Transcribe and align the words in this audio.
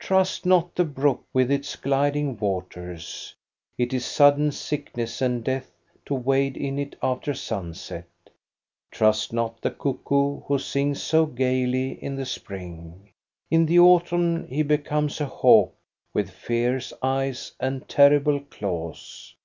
Trust 0.00 0.44
not 0.44 0.74
the 0.74 0.84
brook 0.84 1.22
with 1.32 1.48
its 1.48 1.76
gliding 1.76 2.36
waters. 2.38 3.36
It 3.78 3.94
is 3.94 4.04
sudden 4.04 4.50
sickness 4.50 5.22
and 5.22 5.44
death 5.44 5.70
to 6.06 6.14
wade 6.14 6.56
in 6.56 6.76
it 6.76 6.96
after 7.00 7.34
sunset. 7.34 8.08
Trust 8.90 9.32
not 9.32 9.60
the 9.60 9.70
cuckoo, 9.70 10.40
who 10.40 10.58
sings 10.58 11.00
so 11.00 11.24
gayly 11.24 11.92
in 12.02 12.16
the 12.16 12.26
spring. 12.26 13.12
In 13.48 13.64
the 13.66 13.78
autumn 13.78 14.48
he 14.48 14.62
becomes 14.64 15.20
a 15.20 15.26
hawk 15.26 15.72
with 16.12 16.30
fierce 16.30 16.92
eyes 17.00 17.52
and 17.60 17.88
terrible 17.88 18.40
claws. 18.40 19.36